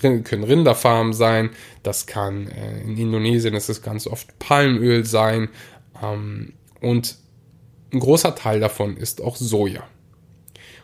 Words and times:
können 0.00 0.44
Rinderfarmen 0.44 1.12
sein, 1.12 1.50
das 1.82 2.06
kann 2.06 2.48
äh, 2.48 2.80
in 2.82 2.96
Indonesien 2.96 3.54
ist 3.54 3.68
es 3.68 3.82
ganz 3.82 4.06
oft 4.06 4.38
Palmöl 4.38 5.04
sein 5.04 5.48
ähm, 6.02 6.54
und 6.80 7.16
ein 7.92 8.00
großer 8.00 8.34
Teil 8.34 8.60
davon 8.60 8.96
ist 8.96 9.22
auch 9.22 9.36
Soja. 9.36 9.84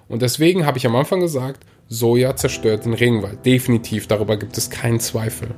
Und 0.08 0.22
deswegen 0.22 0.66
habe 0.66 0.78
ich 0.78 0.86
am 0.86 0.96
Anfang 0.96 1.20
gesagt, 1.20 1.64
Soja 1.88 2.36
zerstört 2.36 2.84
den 2.84 2.94
Regenwald. 2.94 3.44
Definitiv, 3.46 4.06
darüber 4.06 4.36
gibt 4.36 4.58
es 4.58 4.68
keinen 4.68 5.00
Zweifel. 5.00 5.54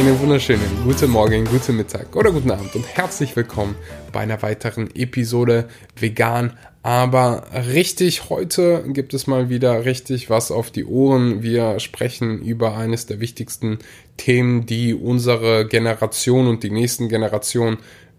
Einen 0.00 0.18
wunderschönen 0.18 0.82
guten 0.82 1.10
Morgen, 1.10 1.44
guten 1.44 1.76
Mittag 1.76 2.16
oder 2.16 2.32
guten 2.32 2.50
Abend 2.50 2.74
und 2.74 2.86
herzlich 2.86 3.36
willkommen 3.36 3.74
bei 4.12 4.20
einer 4.20 4.40
weiteren 4.40 4.88
Episode 4.96 5.68
Vegan, 5.94 6.56
aber 6.82 7.44
richtig. 7.70 8.30
Heute 8.30 8.82
gibt 8.86 9.12
es 9.12 9.26
mal 9.26 9.50
wieder 9.50 9.84
richtig 9.84 10.30
was 10.30 10.52
auf 10.52 10.70
die 10.70 10.86
Ohren. 10.86 11.42
Wir 11.42 11.78
sprechen 11.80 12.40
über 12.40 12.78
eines 12.78 13.04
der 13.04 13.20
wichtigsten 13.20 13.78
Themen, 14.16 14.64
die 14.64 14.94
unsere 14.94 15.68
Generation 15.68 16.46
und 16.46 16.62
die 16.62 16.70
nächsten 16.70 17.10
Generationen 17.10 17.76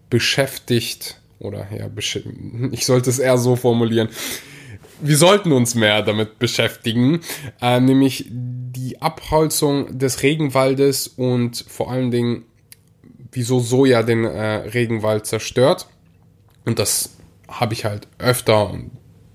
beschäftigt 0.08 1.20
oder 1.40 1.66
ja, 1.76 1.90
ich 2.70 2.86
sollte 2.86 3.10
es 3.10 3.18
eher 3.18 3.38
so 3.38 3.56
formulieren 3.56 4.08
wir 5.02 5.16
sollten 5.16 5.52
uns 5.52 5.74
mehr 5.74 6.02
damit 6.02 6.38
beschäftigen, 6.38 7.20
äh, 7.60 7.80
nämlich 7.80 8.26
die 8.30 9.00
Abholzung 9.02 9.98
des 9.98 10.22
Regenwaldes 10.22 11.08
und 11.08 11.64
vor 11.68 11.90
allen 11.90 12.10
Dingen, 12.10 12.44
wieso 13.32 13.60
Soja 13.60 14.02
den 14.02 14.24
äh, 14.24 14.54
Regenwald 14.68 15.26
zerstört. 15.26 15.86
Und 16.64 16.78
das 16.78 17.16
habe 17.48 17.74
ich 17.74 17.84
halt 17.84 18.08
öfter 18.18 18.70
und, 18.70 18.90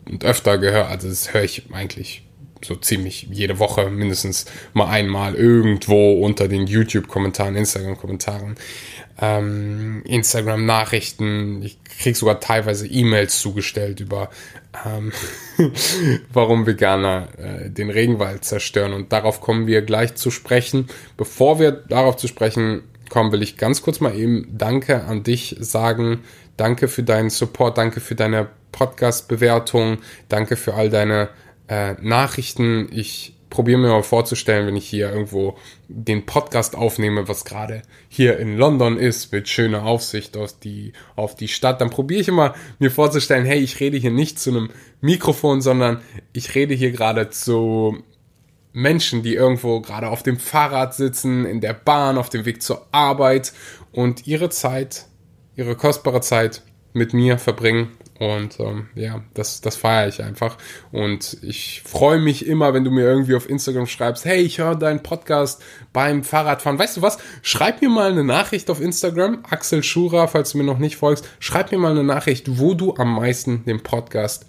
und 0.09 0.23
öfter 0.23 0.57
gehört. 0.57 0.89
Also 0.89 1.09
das 1.09 1.33
höre 1.33 1.43
ich 1.43 1.63
eigentlich 1.71 2.26
so 2.63 2.75
ziemlich 2.75 3.27
jede 3.31 3.59
Woche 3.59 3.89
mindestens 3.89 4.45
mal 4.73 4.87
einmal 4.87 5.35
irgendwo 5.35 6.23
unter 6.23 6.47
den 6.47 6.67
YouTube-Kommentaren, 6.67 7.55
Instagram-Kommentaren 7.55 8.55
ähm, 9.19 10.03
Instagram-Nachrichten. 10.05 11.61
Ich 11.63 11.83
krieg 11.83 12.15
sogar 12.15 12.39
teilweise 12.39 12.87
E-Mails 12.87 13.39
zugestellt 13.39 13.99
über, 13.99 14.29
ähm, 14.85 15.11
warum 16.33 16.65
Veganer 16.65 17.29
äh, 17.37 17.69
den 17.69 17.89
Regenwald 17.89 18.45
zerstören. 18.45 18.93
Und 18.93 19.11
darauf 19.11 19.41
kommen 19.41 19.67
wir 19.67 19.81
gleich 19.81 20.15
zu 20.15 20.31
sprechen. 20.31 20.87
Bevor 21.15 21.59
wir 21.59 21.71
darauf 21.71 22.17
zu 22.17 22.27
sprechen 22.27 22.83
kommen, 23.09 23.31
will 23.31 23.41
ich 23.41 23.57
ganz 23.57 23.81
kurz 23.81 23.99
mal 23.99 24.15
eben 24.15 24.47
Danke 24.51 25.05
an 25.05 25.23
dich 25.23 25.55
sagen. 25.59 26.23
Danke 26.57 26.87
für 26.87 27.03
deinen 27.03 27.29
Support, 27.29 27.77
danke 27.77 27.99
für 27.99 28.15
deine 28.15 28.47
Podcast-Bewertung, 28.71 29.99
danke 30.27 30.55
für 30.55 30.73
all 30.73 30.89
deine 30.89 31.29
äh, 31.67 31.93
Nachrichten. 32.01 32.89
Ich 32.91 33.33
probiere 33.49 33.79
mir 33.79 33.89
mal 33.89 34.03
vorzustellen, 34.03 34.67
wenn 34.67 34.75
ich 34.75 34.87
hier 34.87 35.09
irgendwo 35.09 35.57
den 35.87 36.25
Podcast 36.25 36.75
aufnehme, 36.75 37.27
was 37.27 37.45
gerade 37.45 37.81
hier 38.09 38.37
in 38.39 38.57
London 38.57 38.97
ist, 38.97 39.31
mit 39.31 39.47
schöner 39.47 39.85
Aufsicht 39.85 40.35
auf 40.37 40.57
die, 40.59 40.93
auf 41.15 41.35
die 41.35 41.47
Stadt, 41.47 41.81
dann 41.81 41.89
probiere 41.89 42.21
ich 42.21 42.27
immer 42.27 42.55
mir 42.79 42.91
vorzustellen, 42.91 43.45
hey, 43.45 43.59
ich 43.59 43.79
rede 43.79 43.97
hier 43.97 44.11
nicht 44.11 44.39
zu 44.39 44.49
einem 44.49 44.69
Mikrofon, 45.01 45.61
sondern 45.61 46.01
ich 46.33 46.55
rede 46.55 46.73
hier 46.73 46.91
gerade 46.91 47.29
zu 47.29 48.03
Menschen, 48.73 49.23
die 49.23 49.33
irgendwo 49.33 49.81
gerade 49.81 50.09
auf 50.09 50.23
dem 50.23 50.37
Fahrrad 50.37 50.93
sitzen, 50.93 51.45
in 51.45 51.61
der 51.61 51.73
Bahn, 51.73 52.17
auf 52.17 52.29
dem 52.29 52.45
Weg 52.45 52.61
zur 52.61 52.85
Arbeit 52.91 53.53
und 53.91 54.27
ihre 54.27 54.49
Zeit, 54.49 55.07
ihre 55.55 55.75
kostbare 55.75 56.21
Zeit 56.21 56.61
mit 56.93 57.13
mir 57.13 57.37
verbringen 57.37 57.96
und 58.19 58.59
ähm, 58.59 58.87
ja, 58.95 59.23
das, 59.33 59.61
das 59.61 59.75
feiere 59.75 60.07
ich 60.07 60.23
einfach. 60.23 60.57
Und 60.91 61.37
ich 61.43 61.83
freue 61.85 62.19
mich 62.19 62.47
immer, 62.47 62.73
wenn 62.73 62.83
du 62.83 62.89
mir 62.89 63.03
irgendwie 63.03 63.35
auf 63.35 63.49
Instagram 63.49 63.85
schreibst, 63.85 64.25
hey, 64.25 64.41
ich 64.41 64.57
höre 64.57 64.75
deinen 64.75 65.03
Podcast 65.03 65.63
beim 65.93 66.23
Fahrradfahren. 66.23 66.79
Weißt 66.79 66.97
du 66.97 67.01
was? 67.01 67.19
Schreib 67.43 67.81
mir 67.81 67.89
mal 67.89 68.11
eine 68.11 68.23
Nachricht 68.23 68.69
auf 68.69 68.81
Instagram, 68.81 69.43
Axel 69.49 69.83
Schura, 69.83 70.27
falls 70.27 70.51
du 70.51 70.57
mir 70.57 70.63
noch 70.63 70.79
nicht 70.79 70.97
folgst. 70.97 71.29
Schreib 71.39 71.71
mir 71.71 71.77
mal 71.77 71.91
eine 71.91 72.03
Nachricht, 72.03 72.57
wo 72.57 72.73
du 72.73 72.95
am 72.95 73.15
meisten 73.15 73.63
den 73.65 73.83
Podcast 73.83 74.47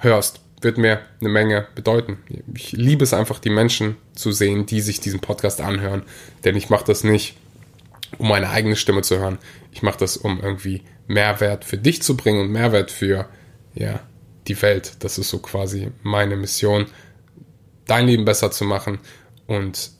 hörst. 0.00 0.40
Wird 0.60 0.78
mir 0.78 1.00
eine 1.20 1.28
Menge 1.28 1.66
bedeuten. 1.74 2.18
Ich 2.54 2.72
liebe 2.72 3.04
es 3.04 3.14
einfach, 3.14 3.38
die 3.38 3.50
Menschen 3.50 3.96
zu 4.14 4.32
sehen, 4.32 4.66
die 4.66 4.80
sich 4.80 5.00
diesen 5.00 5.20
Podcast 5.20 5.60
anhören. 5.60 6.02
Denn 6.44 6.56
ich 6.56 6.70
mache 6.70 6.84
das 6.84 7.04
nicht, 7.04 7.36
um 8.18 8.28
meine 8.28 8.50
eigene 8.50 8.76
Stimme 8.76 9.02
zu 9.02 9.18
hören. 9.18 9.38
Ich 9.72 9.82
mache 9.82 9.98
das, 9.98 10.16
um 10.16 10.40
irgendwie 10.40 10.82
Mehrwert 11.06 11.64
für 11.64 11.78
dich 11.78 12.02
zu 12.02 12.16
bringen 12.16 12.40
und 12.40 12.50
Mehrwert 12.50 12.90
für 12.90 13.28
ja, 13.74 14.00
die 14.48 14.60
Welt. 14.62 14.96
Das 15.00 15.18
ist 15.18 15.28
so 15.28 15.38
quasi 15.38 15.90
meine 16.02 16.36
Mission, 16.36 16.86
dein 17.86 18.06
Leben 18.06 18.24
besser 18.24 18.50
zu 18.50 18.64
machen 18.64 18.98
und 19.46 19.90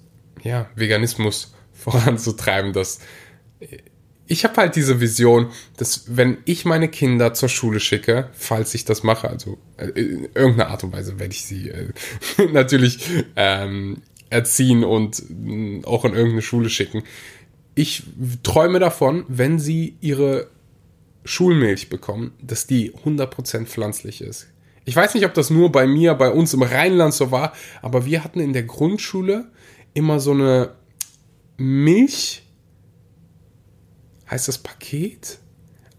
ja, 0.42 0.70
Veganismus 0.74 1.54
voranzutreiben. 1.72 2.72
Dass 2.72 3.00
ich 4.26 4.44
habe 4.44 4.56
halt 4.56 4.76
diese 4.76 5.00
Vision, 5.00 5.50
dass 5.76 6.16
wenn 6.16 6.38
ich 6.44 6.64
meine 6.64 6.88
Kinder 6.88 7.34
zur 7.34 7.48
Schule 7.48 7.80
schicke, 7.80 8.30
falls 8.32 8.74
ich 8.74 8.84
das 8.84 9.02
mache, 9.02 9.28
also 9.28 9.58
äh, 9.76 9.86
in 9.86 10.28
irgendeiner 10.34 10.70
Art 10.70 10.84
und 10.84 10.92
Weise 10.92 11.18
werde 11.18 11.32
ich 11.32 11.44
sie 11.44 11.68
äh, 11.68 11.92
natürlich 12.52 12.98
ähm, 13.36 14.02
erziehen 14.30 14.84
und 14.84 15.22
äh, 15.30 15.82
auch 15.84 16.04
in 16.04 16.14
irgendeine 16.14 16.42
Schule 16.42 16.70
schicken. 16.70 17.02
Ich 17.78 18.04
träume 18.42 18.78
davon, 18.78 19.26
wenn 19.28 19.58
sie 19.58 19.98
ihre 20.00 20.48
Schulmilch 21.26 21.90
bekommen, 21.90 22.32
dass 22.40 22.66
die 22.66 22.92
100% 22.92 23.66
pflanzlich 23.66 24.22
ist. 24.22 24.48
Ich 24.86 24.96
weiß 24.96 25.14
nicht, 25.14 25.26
ob 25.26 25.34
das 25.34 25.50
nur 25.50 25.70
bei 25.70 25.86
mir, 25.86 26.14
bei 26.14 26.30
uns 26.30 26.54
im 26.54 26.62
Rheinland 26.62 27.12
so 27.12 27.30
war, 27.30 27.52
aber 27.82 28.06
wir 28.06 28.24
hatten 28.24 28.40
in 28.40 28.54
der 28.54 28.62
Grundschule 28.62 29.50
immer 29.92 30.20
so 30.20 30.30
eine 30.30 30.70
Milch. 31.58 32.44
Heißt 34.30 34.48
das 34.48 34.56
Paket? 34.56 35.38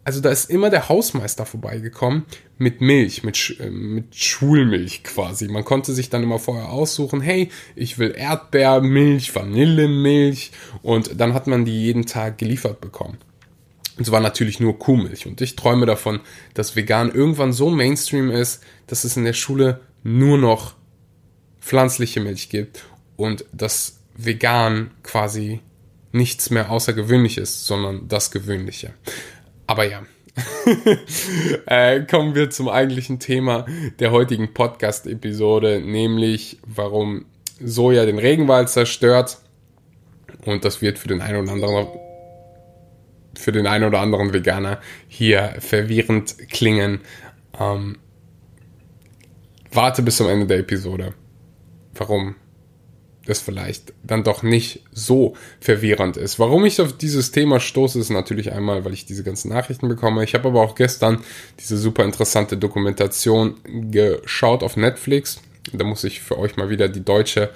Also 0.07 0.21
da 0.21 0.29
ist 0.29 0.49
immer 0.49 0.69
der 0.69 0.87
Hausmeister 0.87 1.45
vorbeigekommen 1.45 2.23
mit 2.57 2.79
Milch, 2.79 3.23
mit, 3.23 3.57
äh, 3.59 3.69
mit 3.69 4.15
Schulmilch 4.15 5.03
quasi. 5.03 5.49
Man 5.49 5.65
konnte 5.65 5.91
sich 5.91 6.09
dann 6.09 6.23
immer 6.23 6.39
vorher 6.39 6.69
aussuchen, 6.69 7.19
hey, 7.19 7.49
ich 7.75 7.99
will 7.99 8.15
Erdbeermilch, 8.15 9.35
Vanillemilch 9.35 10.51
und 10.81 11.19
dann 11.19 11.33
hat 11.33 11.47
man 11.47 11.65
die 11.65 11.83
jeden 11.83 12.05
Tag 12.05 12.37
geliefert 12.37 12.79
bekommen. 12.79 13.17
Und 13.97 14.03
es 14.03 14.11
war 14.13 14.21
natürlich 14.21 14.61
nur 14.61 14.79
Kuhmilch. 14.79 15.27
Und 15.27 15.41
ich 15.41 15.57
träume 15.57 15.85
davon, 15.85 16.21
dass 16.53 16.77
vegan 16.77 17.11
irgendwann 17.11 17.51
so 17.51 17.69
Mainstream 17.69 18.31
ist, 18.31 18.63
dass 18.85 19.03
es 19.03 19.17
in 19.17 19.25
der 19.25 19.33
Schule 19.33 19.81
nur 20.03 20.37
noch 20.37 20.75
pflanzliche 21.59 22.21
Milch 22.21 22.47
gibt 22.47 22.85
und 23.17 23.43
dass 23.51 23.99
vegan 24.15 24.91
quasi 25.03 25.59
nichts 26.13 26.49
mehr 26.49 26.71
außergewöhnlich 26.71 27.37
ist, 27.37 27.67
sondern 27.67 28.07
das 28.07 28.31
Gewöhnliche. 28.31 28.93
Aber 29.67 29.83
ja, 29.83 30.03
äh, 31.65 32.01
kommen 32.05 32.35
wir 32.35 32.49
zum 32.49 32.69
eigentlichen 32.69 33.19
Thema 33.19 33.65
der 33.99 34.11
heutigen 34.11 34.53
Podcast-Episode, 34.53 35.81
nämlich 35.81 36.59
warum 36.65 37.25
Soja 37.59 38.05
den 38.05 38.19
Regenwald 38.19 38.69
zerstört. 38.69 39.39
Und 40.45 40.63
das 40.63 40.81
wird 40.81 40.99
für 40.99 41.07
den 41.07 41.21
einen 41.21 41.43
oder 41.43 41.51
anderen 41.51 41.87
für 43.35 43.51
den 43.51 43.67
einen 43.67 43.83
oder 43.85 43.99
anderen 43.99 44.33
Veganer 44.33 44.79
hier 45.07 45.55
verwirrend 45.59 46.49
klingen. 46.49 47.01
Ähm, 47.59 47.97
warte 49.71 50.01
bis 50.01 50.17
zum 50.17 50.27
Ende 50.27 50.47
der 50.47 50.59
Episode. 50.59 51.13
Warum 51.93 52.35
das 53.27 53.41
vielleicht 53.41 53.93
dann 54.03 54.23
doch 54.23 54.43
nicht 54.43 54.83
so 54.91 55.35
verwirrend 55.59 56.17
ist. 56.17 56.39
Warum 56.39 56.65
ich 56.65 56.81
auf 56.81 56.93
dieses 56.93 57.31
Thema 57.31 57.59
stoße, 57.59 57.99
ist 57.99 58.09
natürlich 58.09 58.51
einmal, 58.51 58.85
weil 58.85 58.93
ich 58.93 59.05
diese 59.05 59.23
ganzen 59.23 59.49
Nachrichten 59.49 59.87
bekomme. 59.87 60.23
Ich 60.23 60.33
habe 60.33 60.47
aber 60.47 60.61
auch 60.61 60.75
gestern 60.75 61.23
diese 61.59 61.77
super 61.77 62.03
interessante 62.03 62.57
Dokumentation 62.57 63.55
geschaut 63.91 64.63
auf 64.63 64.77
Netflix. 64.77 65.41
Da 65.73 65.83
muss 65.83 66.03
ich 66.03 66.21
für 66.21 66.37
euch 66.37 66.55
mal 66.55 66.69
wieder 66.69 66.87
die 66.87 67.03
deutsche 67.03 67.51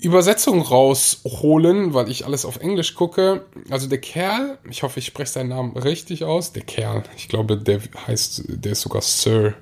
Übersetzung 0.00 0.60
rausholen, 0.60 1.94
weil 1.94 2.10
ich 2.10 2.26
alles 2.26 2.44
auf 2.44 2.56
Englisch 2.56 2.94
gucke. 2.94 3.46
Also 3.70 3.88
der 3.88 3.98
Kerl, 4.00 4.58
ich 4.68 4.82
hoffe, 4.82 4.98
ich 4.98 5.06
spreche 5.06 5.30
seinen 5.30 5.50
Namen 5.50 5.76
richtig 5.76 6.24
aus. 6.24 6.52
Der 6.52 6.64
Kerl, 6.64 7.04
ich 7.16 7.28
glaube, 7.28 7.56
der 7.56 7.80
heißt, 8.06 8.42
der 8.48 8.72
ist 8.72 8.80
sogar 8.80 9.02
Sir. 9.02 9.54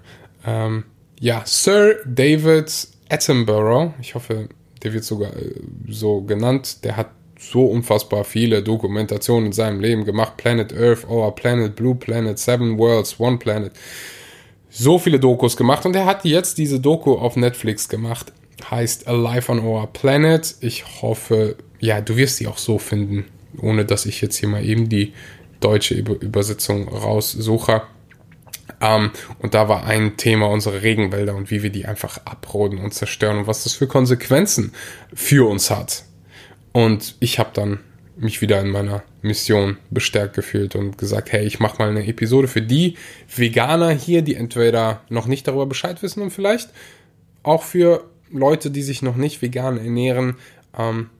Ähm, 0.47 0.85
ja, 1.21 1.43
Sir 1.45 1.97
David 2.07 2.89
Attenborough. 3.11 3.93
Ich 4.01 4.15
hoffe, 4.15 4.49
der 4.83 4.93
wird 4.93 5.05
sogar 5.05 5.37
äh, 5.37 5.55
so 5.89 6.23
genannt. 6.23 6.85
Der 6.85 6.97
hat 6.97 7.11
so 7.39 7.65
unfassbar 7.65 8.25
viele 8.25 8.63
Dokumentationen 8.63 9.47
in 9.47 9.53
seinem 9.53 9.81
Leben 9.81 10.05
gemacht. 10.05 10.37
Planet 10.37 10.73
Earth, 10.73 11.09
Our 11.09 11.35
Planet, 11.35 11.75
Blue 11.75 11.95
Planet, 11.95 12.39
Seven 12.39 12.79
Worlds, 12.79 13.19
One 13.19 13.39
Planet. 13.39 13.73
So 14.69 14.99
viele 14.99 15.19
Dokus 15.19 15.57
gemacht 15.57 15.85
und 15.85 15.97
er 15.97 16.07
hat 16.07 16.25
jetzt 16.25 16.59
diese 16.59 16.79
Doku 16.79 17.15
auf 17.15 17.37
Netflix 17.37 17.89
gemacht. 17.89 18.33
Heißt 18.71 19.09
Alive 19.09 19.51
on 19.51 19.65
Our 19.65 19.87
Planet. 19.87 20.55
Ich 20.61 21.03
hoffe, 21.03 21.57
ja, 21.81 22.01
du 22.01 22.17
wirst 22.17 22.37
sie 22.37 22.47
auch 22.47 22.59
so 22.59 22.79
finden, 22.79 23.25
ohne 23.61 23.85
dass 23.85 24.07
ich 24.07 24.21
jetzt 24.21 24.37
hier 24.37 24.49
mal 24.49 24.65
eben 24.65 24.89
die 24.89 25.13
deutsche 25.61 25.95
Übersetzung 25.95 26.89
raussuche. 26.89 27.83
Um, 28.81 29.05
ähm, 29.05 29.11
und 29.39 29.55
da 29.55 29.69
war 29.69 29.85
ein 29.85 30.17
Thema 30.17 30.49
unsere 30.49 30.83
Regenwälder 30.83 31.35
und 31.35 31.51
wie 31.51 31.63
wir 31.63 31.71
die 31.71 31.87
einfach 31.87 32.19
abroden 32.25 32.79
und 32.79 32.95
zerstören 32.95 33.39
und 33.39 33.47
was 33.47 33.65
das 33.65 33.75
für 33.75 33.87
Konsequenzen 33.87 34.73
für 35.13 35.49
uns 35.49 35.71
hat. 35.71 36.05
Und 36.73 37.17
ich 37.21 37.39
habe 37.39 37.51
dann 37.53 37.81
mich 38.17 38.43
wieder 38.43 38.61
in 38.61 38.69
meiner 38.69 39.03
Mission 39.23 39.79
bestärkt 39.91 40.35
gefühlt 40.35 40.77
und 40.77 40.99
gesagt, 40.99 41.33
hey, 41.33 41.45
ich 41.45 41.59
mache 41.59 41.79
mal 41.79 41.89
eine 41.89 42.07
Episode 42.07 42.49
für 42.49 42.63
die 42.63 42.97
Veganer 43.35 43.91
hier, 43.91 44.23
die 44.23 44.35
entweder 44.35 45.03
noch 45.09 45.27
nicht 45.27 45.49
darüber 45.49 45.67
Bescheid 45.67 46.03
wissen 46.03 46.23
und 46.23 46.31
vielleicht 46.31 46.71
auch 47.43 47.63
für 47.63 48.05
Leute, 48.31 48.71
die 48.71 48.83
sich 48.83 49.03
noch 49.03 49.17
nicht 49.17 49.43
vegan 49.43 49.79
ernähren. 49.79 50.37
Ähm, 50.79 51.11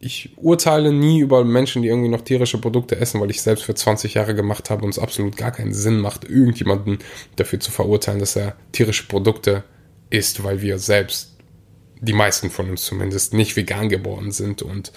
ich 0.00 0.30
urteile 0.36 0.92
nie 0.92 1.20
über 1.20 1.44
Menschen, 1.44 1.82
die 1.82 1.88
irgendwie 1.88 2.08
noch 2.08 2.20
tierische 2.20 2.58
Produkte 2.58 2.96
essen, 2.96 3.20
weil 3.20 3.30
ich 3.30 3.42
selbst 3.42 3.64
für 3.64 3.74
20 3.74 4.14
Jahre 4.14 4.34
gemacht 4.34 4.70
habe 4.70 4.84
und 4.84 4.90
es 4.90 4.98
absolut 4.98 5.36
gar 5.36 5.50
keinen 5.50 5.74
Sinn 5.74 5.98
macht, 5.98 6.24
irgendjemanden 6.24 6.98
dafür 7.36 7.58
zu 7.58 7.72
verurteilen, 7.72 8.20
dass 8.20 8.36
er 8.36 8.56
tierische 8.70 9.08
Produkte 9.08 9.64
isst, 10.10 10.44
weil 10.44 10.62
wir 10.62 10.78
selbst, 10.78 11.36
die 12.00 12.12
meisten 12.12 12.50
von 12.50 12.70
uns 12.70 12.84
zumindest, 12.84 13.34
nicht 13.34 13.56
vegan 13.56 13.88
geboren 13.88 14.30
sind 14.30 14.62
und 14.62 14.92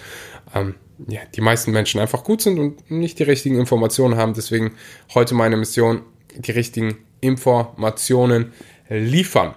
ähm, 0.53 0.75
ja, 1.07 1.21
die 1.33 1.41
meisten 1.41 1.71
Menschen 1.71 1.99
einfach 1.99 2.23
gut 2.23 2.41
sind 2.41 2.59
und 2.59 2.91
nicht 2.91 3.17
die 3.17 3.23
richtigen 3.23 3.57
Informationen 3.57 4.17
haben. 4.17 4.35
Deswegen 4.35 4.75
heute 5.15 5.33
meine 5.33 5.57
Mission, 5.57 6.03
die 6.37 6.51
richtigen 6.51 6.99
Informationen 7.21 8.53
liefern. 8.87 9.55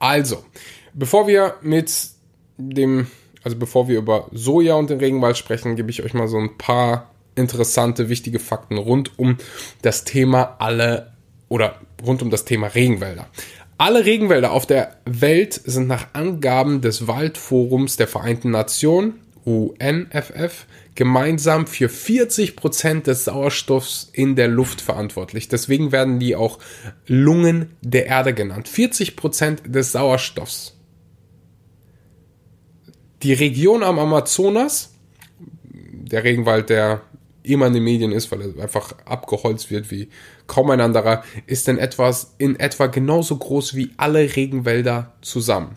Also, 0.00 0.44
bevor 0.92 1.28
wir 1.28 1.54
mit 1.62 1.92
dem 2.56 3.06
also 3.42 3.56
bevor 3.56 3.88
wir 3.88 3.98
über 3.98 4.28
Soja 4.32 4.74
und 4.74 4.90
den 4.90 4.98
Regenwald 4.98 5.36
sprechen, 5.38 5.76
gebe 5.76 5.90
ich 5.90 6.02
euch 6.02 6.14
mal 6.14 6.28
so 6.28 6.38
ein 6.38 6.58
paar 6.58 7.10
interessante, 7.34 8.08
wichtige 8.08 8.38
Fakten 8.38 8.76
rund 8.76 9.18
um 9.18 9.36
das 9.82 10.04
Thema 10.04 10.56
alle 10.58 11.12
oder 11.48 11.76
rund 12.04 12.22
um 12.22 12.30
das 12.30 12.44
Thema 12.44 12.68
Regenwälder. 12.68 13.26
Alle 13.78 14.04
Regenwälder 14.04 14.52
auf 14.52 14.66
der 14.66 14.96
Welt 15.06 15.54
sind 15.54 15.88
nach 15.88 16.08
Angaben 16.12 16.82
des 16.82 17.06
Waldforums 17.06 17.96
der 17.96 18.08
Vereinten 18.08 18.50
Nationen, 18.50 19.20
UNFF, 19.44 20.66
gemeinsam 20.94 21.66
für 21.66 21.88
40 21.88 22.56
Prozent 22.56 23.06
des 23.06 23.24
Sauerstoffs 23.24 24.10
in 24.12 24.36
der 24.36 24.48
Luft 24.48 24.82
verantwortlich. 24.82 25.48
Deswegen 25.48 25.92
werden 25.92 26.18
die 26.18 26.36
auch 26.36 26.58
Lungen 27.06 27.70
der 27.80 28.06
Erde 28.06 28.34
genannt. 28.34 28.68
40 28.68 29.16
Prozent 29.16 29.62
des 29.64 29.92
Sauerstoffs 29.92 30.76
die 33.22 33.32
Region 33.32 33.82
am 33.82 33.98
Amazonas, 33.98 34.94
der 35.62 36.24
Regenwald, 36.24 36.70
der 36.70 37.02
immer 37.42 37.66
in 37.66 37.74
den 37.74 37.84
Medien 37.84 38.12
ist, 38.12 38.30
weil 38.30 38.42
er 38.42 38.62
einfach 38.62 38.94
abgeholzt 39.04 39.70
wird 39.70 39.90
wie 39.90 40.08
kaum 40.46 40.70
ein 40.70 40.80
anderer, 40.80 41.24
ist 41.46 41.68
in, 41.68 41.78
etwas, 41.78 42.34
in 42.38 42.58
etwa 42.58 42.86
genauso 42.86 43.36
groß 43.36 43.74
wie 43.74 43.90
alle 43.96 44.36
Regenwälder 44.36 45.14
zusammen. 45.22 45.76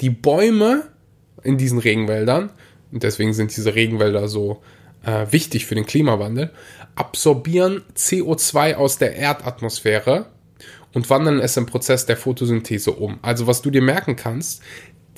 Die 0.00 0.10
Bäume 0.10 0.88
in 1.42 1.58
diesen 1.58 1.78
Regenwäldern, 1.78 2.50
und 2.92 3.02
deswegen 3.02 3.32
sind 3.32 3.56
diese 3.56 3.74
Regenwälder 3.74 4.28
so 4.28 4.62
äh, 5.04 5.26
wichtig 5.30 5.66
für 5.66 5.74
den 5.74 5.86
Klimawandel, 5.86 6.50
absorbieren 6.96 7.82
CO2 7.96 8.74
aus 8.74 8.98
der 8.98 9.16
Erdatmosphäre 9.16 10.26
und 10.92 11.10
wandeln 11.10 11.40
es 11.40 11.56
im 11.56 11.66
Prozess 11.66 12.06
der 12.06 12.16
Photosynthese 12.16 12.92
um. 12.92 13.18
Also 13.22 13.46
was 13.46 13.62
du 13.62 13.70
dir 13.70 13.82
merken 13.82 14.16
kannst, 14.16 14.62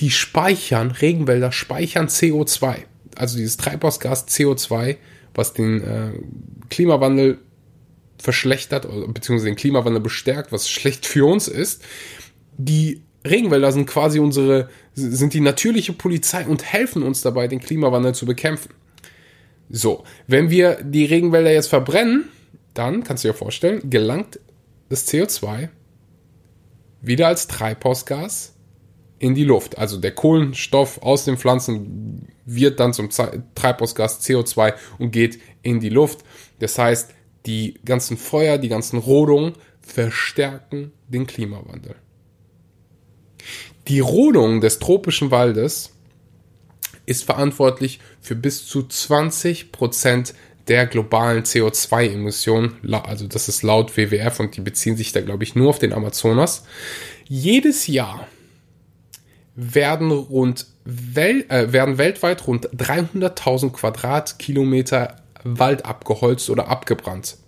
die 0.01 0.11
speichern, 0.11 0.91
Regenwälder 0.91 1.53
speichern 1.53 2.09
CO2. 2.09 2.77
Also 3.15 3.39
dieses 3.39 3.57
Treibhausgas 3.57 4.29
CO2, 4.29 4.97
was 5.35 5.55
den 5.55 5.83
äh, 5.83 6.13
Klimawandel 6.69 7.39
verschlechtert, 8.19 8.87
beziehungsweise 9.13 9.47
den 9.47 9.57
Klimawandel 9.57 10.01
bestärkt, 10.01 10.53
was 10.53 10.69
schlecht 10.69 11.07
für 11.07 11.27
uns 11.27 11.49
ist. 11.49 11.83
Die 12.57 13.03
Regenwälder 13.27 13.73
sind 13.73 13.87
quasi 13.87 14.19
unsere, 14.19 14.69
sind 14.95 15.35
die 15.35 15.41
natürliche 15.41 15.93
Polizei 15.93 16.47
und 16.47 16.65
helfen 16.65 17.03
uns 17.03 17.23
dabei, 17.23 17.49
den 17.49 17.61
Klimawandel 17.61 18.15
zu 18.15 18.27
bekämpfen. 18.27 18.73
So, 19.69 20.05
wenn 20.27 20.49
wir 20.49 20.79
die 20.83 21.05
Regenwälder 21.05 21.53
jetzt 21.53 21.69
verbrennen, 21.69 22.29
dann, 22.75 23.03
kannst 23.03 23.25
du 23.25 23.29
dir 23.29 23.35
vorstellen, 23.35 23.91
gelangt 23.91 24.39
das 24.89 25.09
CO2 25.09 25.69
wieder 27.01 27.29
als 27.29 27.49
Treibhausgas 27.49 28.56
in 29.19 29.35
die 29.35 29.45
Luft. 29.45 29.79
Also 29.79 29.99
der 29.99 30.13
Kohlenstoff 30.13 31.03
aus 31.03 31.25
den 31.25 31.37
Pflanzen 31.37 32.29
wird 32.45 32.81
dann 32.81 32.93
zum 32.93 33.11
Treibhausgas 33.55 34.21
CO2 34.23 34.75
und 34.99 35.11
geht 35.11 35.39
in 35.63 35.81
die 35.81 35.89
Luft. 35.89 36.21
Das 36.59 36.79
heißt, 36.79 37.11
die 37.47 37.79
ganzen 37.85 38.17
Feuer, 38.17 38.59
die 38.59 38.69
ganzen 38.69 38.99
Rodungen 38.99 39.55
verstärken 39.81 40.93
den 41.09 41.27
Klimawandel. 41.27 41.95
Die 43.89 44.01
Rodung 44.01 44.61
des 44.61 44.81
tropischen 44.81 45.31
Waldes 45.31 45.93
ist 47.07 47.25
verantwortlich 47.25 48.01
für 48.21 48.35
bis 48.35 48.67
zu 48.67 48.83
20 48.83 49.71
Prozent 49.71 50.35
der 50.67 50.87
globalen 50.87 51.45
CO2-Emissionen. 51.45 52.93
Also 52.93 53.29
das 53.29 53.49
ist 53.49 53.63
laut 53.63 53.97
WWF 53.97 54.41
und 54.41 54.57
die 54.57 54.61
beziehen 54.61 54.97
sich 54.97 55.13
da, 55.13 55.21
glaube 55.21 55.45
ich, 55.45 55.55
nur 55.55 55.69
auf 55.69 55.79
den 55.79 55.93
Amazonas. 55.93 56.65
Jedes 57.29 57.87
Jahr 57.87 58.27
werden 59.57 60.11
rund 60.13 60.67
Wel 60.85 61.45
äh, 61.49 61.73
werden 61.73 61.99
weltweit 61.99 62.47
rund 62.47 62.69
300.000 62.71 63.73
Quadratkilometer 63.73 65.17
Wald 65.43 65.85
abgeholzt 65.85 66.49
oder 66.49 66.69
abgebrannt. 66.69 67.39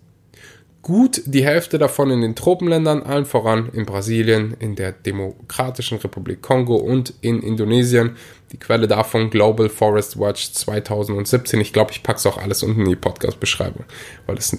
Gut 0.82 1.22
die 1.26 1.44
Hälfte 1.44 1.76
davon 1.76 2.10
in 2.10 2.20
den 2.20 2.34
Tropenländern, 2.34 3.02
allen 3.02 3.26
voran 3.26 3.68
in 3.72 3.84
Brasilien, 3.84 4.56
in 4.58 4.74
der 4.74 4.92
Demokratischen 4.92 5.98
Republik 5.98 6.40
Kongo 6.40 6.76
und 6.76 7.14
in 7.20 7.42
Indonesien. 7.42 8.16
Die 8.52 8.56
Quelle 8.56 8.88
davon 8.88 9.28
Global 9.28 9.68
Forest 9.68 10.18
Watch 10.18 10.52
2017. 10.52 11.60
Ich 11.60 11.72
glaube, 11.72 11.92
ich 11.92 12.02
packe 12.02 12.18
es 12.18 12.26
auch 12.26 12.38
alles 12.38 12.62
unten 12.62 12.80
in 12.80 12.88
die 12.88 12.96
Podcast-Beschreibung, 12.96 13.84
weil 14.26 14.38
es 14.38 14.56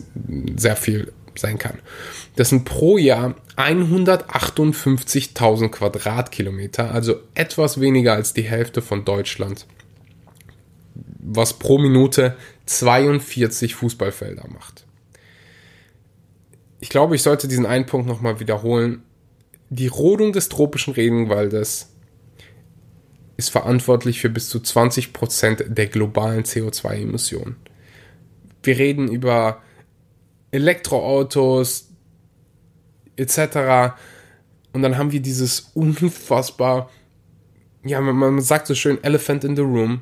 sehr 0.55 0.75
viel 0.75 1.11
sein 1.39 1.57
kann. 1.57 1.79
Das 2.35 2.49
sind 2.49 2.65
pro 2.65 2.97
Jahr 2.97 3.35
158.000 3.57 5.69
Quadratkilometer, 5.69 6.91
also 6.91 7.15
etwas 7.35 7.79
weniger 7.79 8.13
als 8.13 8.33
die 8.33 8.43
Hälfte 8.43 8.81
von 8.81 9.05
Deutschland, 9.05 9.65
was 11.19 11.53
pro 11.53 11.77
Minute 11.77 12.35
42 12.65 13.75
Fußballfelder 13.75 14.47
macht. 14.53 14.85
Ich 16.79 16.89
glaube, 16.89 17.15
ich 17.15 17.23
sollte 17.23 17.47
diesen 17.47 17.65
einen 17.65 17.85
Punkt 17.85 18.07
nochmal 18.07 18.39
wiederholen. 18.39 19.03
Die 19.69 19.87
Rodung 19.87 20.33
des 20.33 20.49
tropischen 20.49 20.93
Regenwaldes 20.93 21.89
ist 23.37 23.49
verantwortlich 23.49 24.19
für 24.19 24.29
bis 24.29 24.49
zu 24.49 24.59
20 24.59 25.13
Prozent 25.13 25.63
der 25.67 25.87
globalen 25.87 26.43
CO2-Emissionen. 26.43 27.55
Wir 28.63 28.77
reden 28.77 29.09
über 29.09 29.61
Elektroautos 30.51 31.89
etc. 33.15 33.95
Und 34.73 34.81
dann 34.81 34.97
haben 34.97 35.11
wir 35.11 35.21
dieses 35.21 35.71
unfassbar, 35.73 36.89
ja, 37.83 37.99
man, 38.01 38.15
man 38.15 38.41
sagt 38.41 38.67
so 38.67 38.75
schön 38.75 39.03
Elephant 39.03 39.43
in 39.43 39.55
the 39.55 39.61
Room, 39.61 40.01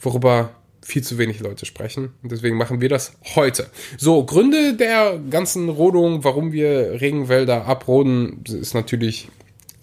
worüber 0.00 0.50
viel 0.82 1.02
zu 1.02 1.18
wenig 1.18 1.40
Leute 1.40 1.66
sprechen. 1.66 2.10
Und 2.22 2.30
deswegen 2.30 2.56
machen 2.56 2.80
wir 2.80 2.88
das 2.88 3.16
heute. 3.34 3.70
So, 3.96 4.24
Gründe 4.24 4.74
der 4.74 5.18
ganzen 5.30 5.68
Rodung, 5.68 6.24
warum 6.24 6.52
wir 6.52 7.00
Regenwälder 7.00 7.66
abroden, 7.66 8.44
ist 8.46 8.74
natürlich 8.74 9.28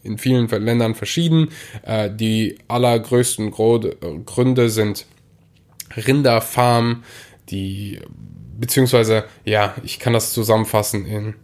in 0.03 0.17
vielen 0.17 0.47
Ländern 0.47 0.95
verschieden. 0.95 1.49
Äh, 1.83 2.09
die 2.13 2.59
allergrößten 2.67 3.51
Gründe 3.51 4.69
sind 4.69 5.05
Rinderfarmen, 5.95 7.03
die 7.49 7.99
beziehungsweise, 8.61 9.25
ja, 9.43 9.75
ich 9.83 9.99
kann 9.99 10.13
das 10.13 10.31
zusammenfassen 10.31 11.05
in 11.05 11.35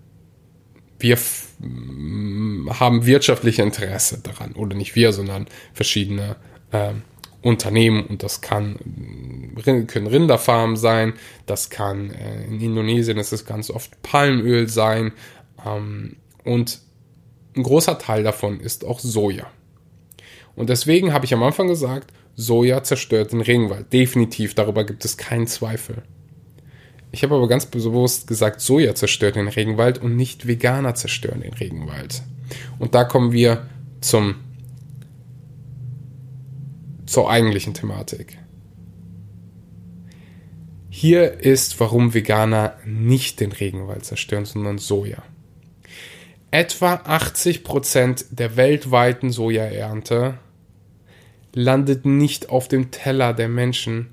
wir 0.99 1.17
haben 1.59 3.05
wirtschaftliche 3.05 3.61
Interesse 3.61 4.19
daran. 4.21 4.53
Oder 4.53 4.75
nicht 4.75 4.95
wir, 4.95 5.13
sondern 5.13 5.47
verschiedene 5.73 6.37
äh, 6.71 6.93
Unternehmen. 7.41 8.05
Und 8.05 8.23
das 8.23 8.41
kann, 8.41 8.77
können 9.87 10.07
Rinderfarmen 10.07 10.75
sein, 10.75 11.13
das 11.45 11.69
kann 11.69 12.11
äh, 12.11 12.45
in 12.45 12.59
Indonesien 12.59 13.17
ist 13.17 13.45
ganz 13.45 13.69
oft 13.69 14.01
Palmöl 14.01 14.67
sein. 14.67 15.11
Ähm, 15.65 16.17
und 16.43 16.79
ein 17.55 17.63
großer 17.63 17.97
Teil 17.99 18.23
davon 18.23 18.59
ist 18.59 18.85
auch 18.85 18.99
Soja. 18.99 19.47
Und 20.55 20.69
deswegen 20.69 21.13
habe 21.13 21.25
ich 21.25 21.33
am 21.33 21.43
Anfang 21.43 21.67
gesagt, 21.67 22.11
Soja 22.35 22.83
zerstört 22.83 23.31
den 23.31 23.41
Regenwald. 23.41 23.91
Definitiv, 23.93 24.53
darüber 24.53 24.83
gibt 24.83 25.05
es 25.05 25.17
keinen 25.17 25.47
Zweifel. 25.47 26.03
Ich 27.11 27.23
habe 27.23 27.35
aber 27.35 27.47
ganz 27.47 27.65
bewusst 27.65 28.27
gesagt, 28.27 28.61
Soja 28.61 28.93
zerstört 28.95 29.35
den 29.35 29.47
Regenwald 29.47 29.99
und 29.99 30.15
nicht 30.15 30.47
Veganer 30.47 30.95
zerstören 30.95 31.41
den 31.41 31.53
Regenwald. 31.53 32.21
Und 32.79 32.95
da 32.95 33.03
kommen 33.03 33.31
wir 33.31 33.67
zum, 34.01 34.35
zur 37.05 37.29
eigentlichen 37.29 37.73
Thematik. 37.73 38.37
Hier 40.89 41.39
ist, 41.41 41.79
warum 41.79 42.13
Veganer 42.13 42.73
nicht 42.85 43.39
den 43.39 43.51
Regenwald 43.51 44.03
zerstören, 44.03 44.45
sondern 44.45 44.77
Soja. 44.77 45.21
Etwa 46.49 46.95
80% 46.95 48.25
der 48.31 48.55
weltweiten 48.57 49.31
Sojaernte 49.31 50.39
landet 51.53 52.05
nicht 52.05 52.49
auf 52.49 52.67
dem 52.67 52.89
Teller 52.91 53.33
der 53.33 53.49
Menschen, 53.49 54.09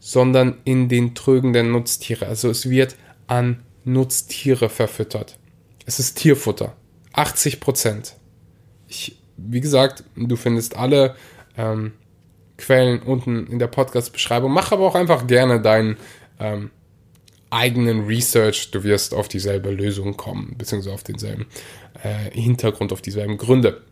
sondern 0.00 0.58
in 0.64 0.88
den 0.88 1.14
Trögen 1.14 1.52
der 1.52 1.62
Nutztiere. 1.62 2.26
Also 2.26 2.50
es 2.50 2.68
wird 2.68 2.96
an 3.26 3.62
Nutztiere 3.84 4.68
verfüttert. 4.68 5.38
Es 5.86 6.00
ist 6.00 6.18
Tierfutter. 6.18 6.76
80 7.12 7.60
Prozent. 7.60 8.16
wie 9.36 9.60
gesagt, 9.60 10.04
du 10.16 10.36
findest 10.36 10.76
alle 10.76 11.14
ähm, 11.56 11.92
Quellen 12.56 13.00
unten 13.02 13.46
in 13.46 13.58
der 13.58 13.68
Podcast-Beschreibung. 13.68 14.52
Mach 14.52 14.72
aber 14.72 14.86
auch 14.86 14.94
einfach 14.94 15.26
gerne 15.26 15.60
deinen 15.60 15.96
ähm, 16.38 16.70
eigenen 17.50 18.06
Research. 18.06 18.70
Du 18.70 18.84
wirst 18.84 19.14
auf 19.14 19.28
dieselbe 19.28 19.70
Lösung 19.70 20.16
kommen, 20.16 20.54
beziehungsweise 20.56 20.94
auf 20.94 21.02
denselben 21.02 21.46
äh, 22.02 22.30
Hintergrund, 22.30 22.92
auf 22.92 23.02
dieselben 23.02 23.38
Gründe. 23.38 23.82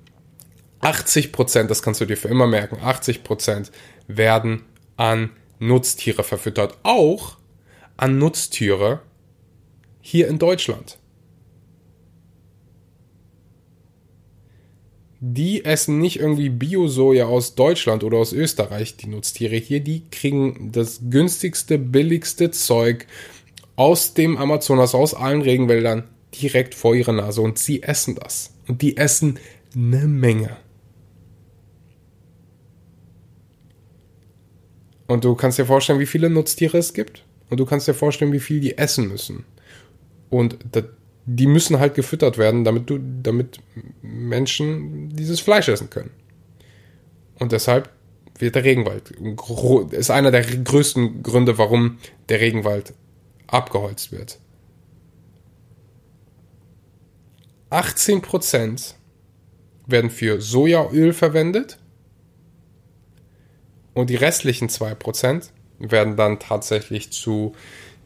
80 0.80 1.32
Prozent, 1.32 1.70
das 1.70 1.82
kannst 1.82 2.00
du 2.00 2.04
dir 2.04 2.16
für 2.16 2.28
immer 2.28 2.46
merken, 2.46 2.78
80 2.80 3.24
Prozent 3.24 3.72
werden 4.06 4.64
an 4.96 5.30
Nutztiere 5.58 6.22
verfüttert. 6.24 6.78
Auch 6.82 7.36
an 7.96 8.18
Nutztiere 8.18 9.00
hier 10.00 10.28
in 10.28 10.38
Deutschland. 10.38 10.98
Die 15.20 15.64
essen 15.64 15.98
nicht 15.98 16.20
irgendwie 16.20 16.48
Bio-Soja 16.48 17.26
aus 17.26 17.56
Deutschland 17.56 18.04
oder 18.04 18.18
aus 18.18 18.32
Österreich, 18.32 18.96
die 18.96 19.08
Nutztiere 19.08 19.56
hier. 19.56 19.80
Die 19.80 20.04
kriegen 20.10 20.70
das 20.70 21.00
günstigste, 21.10 21.76
billigste 21.76 22.52
Zeug 22.52 23.06
aus 23.74 24.14
dem 24.14 24.36
Amazonas, 24.36 24.94
aus 24.94 25.14
allen 25.14 25.42
Regenwäldern 25.42 26.04
direkt 26.40 26.74
vor 26.74 26.94
ihrer 26.94 27.12
Nase 27.12 27.40
und 27.40 27.58
sie 27.58 27.82
essen 27.82 28.14
das. 28.14 28.52
Und 28.68 28.82
die 28.82 28.96
essen 28.96 29.40
eine 29.74 30.06
Menge. 30.06 30.56
Und 35.08 35.24
du 35.24 35.34
kannst 35.34 35.58
dir 35.58 35.66
vorstellen, 35.66 35.98
wie 35.98 36.06
viele 36.06 36.30
Nutztiere 36.30 36.78
es 36.78 36.92
gibt. 36.92 37.24
Und 37.50 37.58
du 37.58 37.66
kannst 37.66 37.88
dir 37.88 37.94
vorstellen, 37.94 38.32
wie 38.32 38.40
viel 38.40 38.60
die 38.60 38.78
essen 38.78 39.08
müssen. 39.08 39.44
Und 40.30 40.58
die 41.24 41.46
müssen 41.46 41.80
halt 41.80 41.94
gefüttert 41.94 42.38
werden, 42.38 42.62
damit 42.62 42.88
du, 42.90 43.00
damit 43.22 43.58
Menschen 44.02 45.08
dieses 45.08 45.40
Fleisch 45.40 45.68
essen 45.68 45.90
können. 45.90 46.10
Und 47.38 47.52
deshalb 47.52 47.90
wird 48.38 48.54
der 48.54 48.64
Regenwald, 48.64 49.10
ist 49.92 50.10
einer 50.10 50.30
der 50.30 50.42
größten 50.42 51.22
Gründe, 51.22 51.58
warum 51.58 51.98
der 52.28 52.40
Regenwald 52.40 52.92
abgeholzt 53.46 54.12
wird. 54.12 54.38
18% 57.70 58.94
werden 59.86 60.10
für 60.10 60.40
Sojaöl 60.40 61.12
verwendet 61.12 61.78
und 63.95 64.11
die 64.11 64.16
restlichen 64.16 64.68
2% 64.68 65.50
werden 65.78 66.16
dann 66.16 66.38
tatsächlich 66.38 67.11
zu 67.11 67.54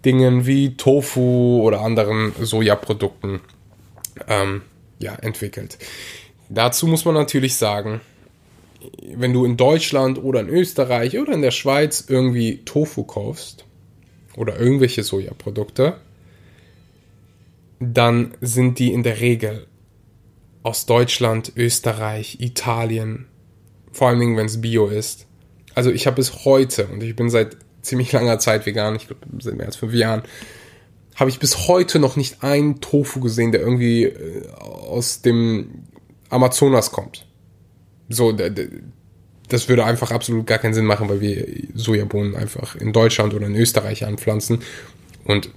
Dingen 0.05 0.47
wie 0.47 0.77
Tofu 0.77 1.63
oder 1.63 1.81
anderen 1.81 2.33
Sojaprodukten 2.39 3.41
ähm, 4.29 4.63
ja, 4.99 5.15
entwickelt. 5.15 5.79
Dazu 6.49 6.87
muss 6.87 7.05
man 7.05 7.15
natürlich 7.15 7.57
sagen, 7.57 8.01
wenn 9.15 9.33
du 9.33 9.45
in 9.45 9.57
Deutschland 9.57 10.23
oder 10.23 10.41
in 10.41 10.49
Österreich 10.49 11.19
oder 11.19 11.33
in 11.33 11.43
der 11.43 11.51
Schweiz 11.51 12.05
irgendwie 12.09 12.65
Tofu 12.65 13.05
kaufst 13.05 13.65
oder 14.37 14.59
irgendwelche 14.59 15.03
Sojaprodukte, 15.03 15.99
dann 17.79 18.35
sind 18.41 18.79
die 18.79 18.93
in 18.93 19.03
der 19.03 19.21
Regel 19.21 19.67
aus 20.63 20.87
Deutschland, 20.87 21.53
Österreich, 21.57 22.39
Italien, 22.41 23.27
vor 23.93 24.09
allen 24.09 24.21
Dingen, 24.21 24.37
wenn 24.37 24.47
es 24.47 24.61
Bio 24.61 24.87
ist, 24.87 25.27
also 25.75 25.91
ich 25.91 26.07
habe 26.07 26.17
bis 26.17 26.45
heute, 26.45 26.87
und 26.87 27.03
ich 27.03 27.17
bin 27.17 27.31
seit 27.31 27.57
ziemlich 27.83 28.13
langer 28.13 28.39
Zeit 28.39 28.67
vegan, 28.67 28.97
ich 28.97 29.07
glaube 29.07 29.27
seit 29.41 29.55
mehr 29.55 29.67
als 29.67 29.77
fünf 29.77 29.95
Jahren, 29.95 30.23
habe 31.15 31.31
ich 31.31 31.39
bis 31.39 31.69
heute 31.69 31.99
noch 31.99 32.17
nicht 32.17 32.43
einen 32.43 32.81
Tofu 32.81 33.21
gesehen, 33.21 33.53
der 33.53 33.61
irgendwie 33.61 34.05
äh, 34.05 34.49
aus 34.59 35.21
dem 35.21 35.85
Amazonas 36.31 36.91
kommt. 36.91 37.27
So, 38.09 38.33
das 38.33 39.69
würde 39.69 39.85
einfach 39.85 40.11
absolut 40.11 40.47
gar 40.47 40.59
keinen 40.59 40.75
Sinn 40.75 40.87
machen, 40.87 41.09
weil 41.09 41.21
wir 41.21 41.47
Sojabohnen 41.75 42.35
einfach 42.35 42.75
in 42.77 42.93
Deutschland 42.93 43.35
oder 43.35 43.47
in 43.47 43.55
Österreich 43.55 44.05
anpflanzen 44.05 44.61
und 45.25 45.51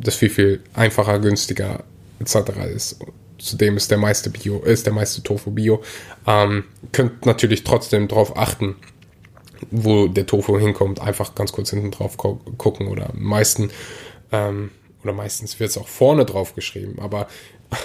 das 0.00 0.14
viel, 0.14 0.30
viel 0.30 0.60
einfacher, 0.74 1.18
günstiger 1.18 1.84
etc. 2.18 2.36
ist. 2.74 2.98
Zudem 3.38 3.76
ist 3.76 3.90
der 3.90 3.98
meiste 3.98 4.30
Bio, 4.30 4.60
ist 4.60 4.86
der 4.86 4.92
meiste 4.92 5.22
Tofu 5.22 5.50
Bio. 5.50 5.82
Ähm, 6.26 6.64
könnt 6.92 7.26
natürlich 7.26 7.64
trotzdem 7.64 8.08
darauf 8.08 8.36
achten, 8.36 8.76
wo 9.70 10.08
der 10.08 10.26
Tofu 10.26 10.58
hinkommt, 10.58 11.00
einfach 11.00 11.34
ganz 11.34 11.52
kurz 11.52 11.70
hinten 11.70 11.90
drauf 11.90 12.16
gucken 12.16 12.88
oder 12.88 13.10
meisten 13.14 13.70
ähm, 14.30 14.70
oder 15.02 15.12
meistens 15.12 15.58
wird 15.60 15.70
es 15.70 15.78
auch 15.78 15.88
vorne 15.88 16.24
drauf 16.24 16.54
geschrieben, 16.54 16.98
aber 17.00 17.26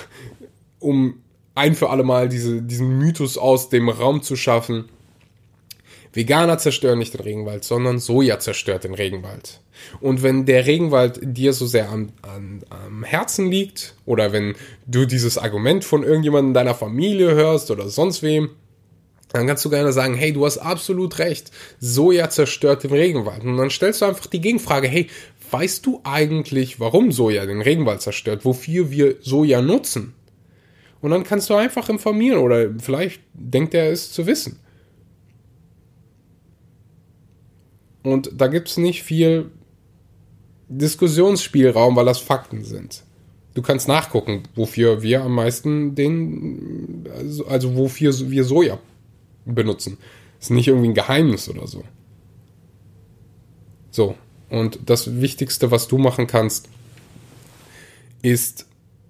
um 0.79 1.21
ein 1.55 1.75
für 1.75 1.89
alle 1.89 2.03
Mal 2.03 2.29
diese, 2.29 2.61
diesen 2.61 2.99
Mythos 2.99 3.37
aus 3.37 3.69
dem 3.69 3.89
Raum 3.89 4.21
zu 4.21 4.35
schaffen, 4.35 4.85
Veganer 6.13 6.57
zerstören 6.57 6.99
nicht 6.99 7.13
den 7.13 7.21
Regenwald, 7.21 7.63
sondern 7.63 7.99
Soja 7.99 8.39
zerstört 8.39 8.83
den 8.83 8.93
Regenwald. 8.93 9.61
Und 9.99 10.23
wenn 10.23 10.45
der 10.45 10.65
Regenwald 10.65 11.19
dir 11.21 11.53
so 11.53 11.65
sehr 11.65 11.89
am, 11.89 12.09
am, 12.21 12.61
am 12.69 13.03
Herzen 13.03 13.51
liegt, 13.51 13.95
oder 14.05 14.31
wenn 14.31 14.55
du 14.87 15.05
dieses 15.05 15.37
Argument 15.37 15.83
von 15.83 16.03
irgendjemandem 16.03 16.53
deiner 16.53 16.75
Familie 16.75 17.35
hörst 17.35 17.69
oder 17.69 17.89
sonst 17.89 18.23
wem, 18.23 18.49
dann 19.29 19.47
kannst 19.47 19.65
du 19.65 19.69
gerne 19.69 19.91
sagen, 19.91 20.15
hey, 20.15 20.31
du 20.31 20.45
hast 20.45 20.57
absolut 20.57 21.19
recht, 21.19 21.51
Soja 21.79 22.29
zerstört 22.29 22.83
den 22.83 22.91
Regenwald. 22.91 23.43
Und 23.43 23.57
dann 23.57 23.69
stellst 23.69 24.01
du 24.01 24.05
einfach 24.05 24.27
die 24.27 24.41
Gegenfrage, 24.41 24.87
hey, 24.87 25.09
weißt 25.51 25.85
du 25.85 26.01
eigentlich, 26.03 26.79
warum 26.79 27.11
Soja 27.11 27.45
den 27.45 27.61
Regenwald 27.61 28.01
zerstört, 28.01 28.45
wofür 28.45 28.89
wir 28.91 29.15
Soja 29.21 29.61
nutzen? 29.61 30.13
Und 31.01 31.11
dann 31.11 31.23
kannst 31.23 31.49
du 31.49 31.55
einfach 31.55 31.89
informieren 31.89 32.39
oder 32.39 32.69
vielleicht 32.79 33.21
denkt 33.33 33.73
er 33.73 33.91
es 33.91 34.11
zu 34.11 34.25
wissen. 34.25 34.59
Und 38.03 38.31
da 38.35 38.47
gibt 38.47 38.69
es 38.69 38.77
nicht 38.77 39.03
viel 39.03 39.51
Diskussionsspielraum, 40.69 41.95
weil 41.95 42.05
das 42.05 42.19
Fakten 42.19 42.63
sind. 42.63 43.03
Du 43.53 43.61
kannst 43.61 43.87
nachgucken, 43.87 44.43
wofür 44.55 45.01
wir 45.01 45.23
am 45.23 45.33
meisten 45.35 45.95
den, 45.95 47.07
also, 47.13 47.45
also 47.47 47.75
wofür 47.75 48.13
wir 48.29 48.43
Soja 48.43 48.79
benutzen. 49.53 49.97
Ist 50.39 50.51
nicht 50.51 50.67
irgendwie 50.67 50.89
ein 50.89 50.93
Geheimnis 50.93 51.49
oder 51.49 51.67
so. 51.67 51.83
So, 53.89 54.15
und 54.49 54.79
das 54.85 55.19
Wichtigste, 55.21 55.71
was 55.71 55.87
du 55.87 55.97
machen 55.97 56.27
kannst, 56.27 56.69
ist 58.21 58.67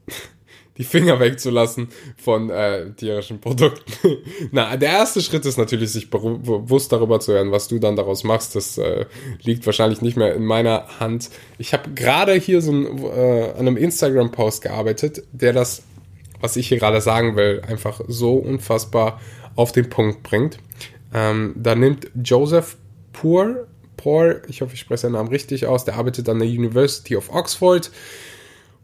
die 0.77 0.83
Finger 0.83 1.19
wegzulassen 1.19 1.89
von 2.17 2.49
äh, 2.49 2.91
tierischen 2.93 3.39
Produkten. 3.39 3.91
Na, 4.51 4.77
der 4.77 4.89
erste 4.89 5.21
Schritt 5.21 5.45
ist 5.45 5.57
natürlich, 5.57 5.91
sich 5.91 6.09
bewusst 6.09 6.91
darüber 6.91 7.19
zu 7.19 7.33
werden, 7.33 7.51
was 7.51 7.67
du 7.67 7.79
dann 7.79 7.95
daraus 7.95 8.23
machst. 8.23 8.55
Das 8.55 8.77
äh, 8.77 9.05
liegt 9.41 9.65
wahrscheinlich 9.65 10.01
nicht 10.01 10.17
mehr 10.17 10.33
in 10.33 10.45
meiner 10.45 10.99
Hand. 10.99 11.29
Ich 11.57 11.73
habe 11.73 11.91
gerade 11.91 12.33
hier 12.35 12.61
so 12.61 12.71
ein, 12.71 13.03
äh, 13.03 13.51
an 13.51 13.67
einem 13.67 13.77
Instagram-Post 13.77 14.61
gearbeitet, 14.61 15.23
der 15.31 15.53
das, 15.53 15.83
was 16.39 16.55
ich 16.55 16.67
hier 16.67 16.79
gerade 16.79 17.01
sagen 17.01 17.35
will, 17.35 17.61
einfach 17.67 18.01
so 18.07 18.35
unfassbar 18.35 19.19
auf 19.57 19.73
den 19.73 19.89
Punkt 19.89 20.23
bringt. 20.23 20.59
Ähm, 21.13 21.53
da 21.57 21.75
nimmt 21.75 22.09
Joseph 22.23 22.77
Poor, 23.11 23.67
Poor, 23.97 24.41
ich 24.47 24.61
hoffe, 24.61 24.75
ich 24.75 24.79
spreche 24.79 25.01
seinen 25.01 25.13
Namen 25.13 25.29
richtig 25.29 25.65
aus, 25.65 25.83
der 25.83 25.95
arbeitet 25.95 26.29
an 26.29 26.39
der 26.39 26.47
University 26.47 27.15
of 27.15 27.33
Oxford. 27.33 27.91